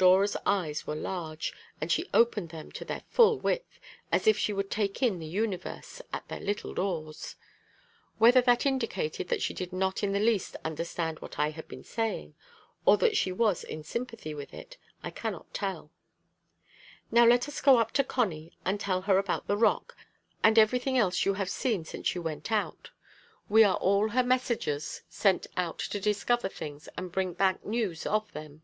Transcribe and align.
Dora's 0.00 0.36
eyes 0.46 0.86
were 0.86 0.94
large, 0.94 1.52
and 1.80 1.90
she 1.90 2.08
opened 2.14 2.50
them 2.50 2.70
to 2.70 2.84
their 2.84 3.02
full 3.10 3.36
width, 3.40 3.80
as 4.12 4.28
if 4.28 4.38
she 4.38 4.52
would 4.52 4.70
take 4.70 5.02
in 5.02 5.18
the 5.18 5.26
universe 5.26 6.00
at 6.12 6.28
their 6.28 6.38
little 6.38 6.72
doors. 6.72 7.34
Whether 8.18 8.40
that 8.42 8.64
indicated 8.64 9.26
that 9.28 9.42
she 9.42 9.52
did 9.52 9.72
not 9.72 10.04
in 10.04 10.12
the 10.12 10.20
least 10.20 10.54
understand 10.64 11.18
what 11.18 11.36
I 11.40 11.50
had 11.50 11.66
been 11.66 11.82
saying, 11.82 12.36
or 12.86 12.96
that 12.98 13.16
she 13.16 13.32
was 13.32 13.64
in 13.64 13.82
sympathy 13.82 14.34
with 14.34 14.54
it, 14.54 14.76
I 15.02 15.10
cannot 15.10 15.52
tell. 15.52 15.90
"Now 17.10 17.26
let 17.26 17.48
us 17.48 17.60
go 17.60 17.78
up 17.78 17.90
to 17.94 18.04
Connie, 18.04 18.56
and 18.64 18.78
tell 18.78 19.00
her 19.00 19.18
about 19.18 19.48
the 19.48 19.56
rock 19.56 19.96
and 20.44 20.56
everything 20.60 20.96
else 20.96 21.24
you 21.24 21.34
have 21.34 21.50
seen 21.50 21.84
since 21.84 22.14
you 22.14 22.22
went 22.22 22.52
out. 22.52 22.90
We 23.48 23.64
are 23.64 23.76
all 23.78 24.10
her 24.10 24.22
messengers 24.22 25.02
sent 25.08 25.48
out 25.56 25.80
to 25.80 25.98
discover 25.98 26.48
things, 26.48 26.88
and 26.96 27.10
bring 27.10 27.32
back 27.32 27.66
news 27.66 28.06
of 28.06 28.30
them." 28.32 28.62